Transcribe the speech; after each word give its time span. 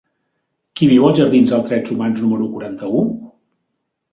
Qui 0.79 0.87
viu 0.91 1.05
als 1.09 1.19
jardins 1.19 1.53
dels 1.53 1.67
Drets 1.69 1.93
Humans 1.97 2.25
número 2.25 2.49
quaranta-u? 2.55 3.05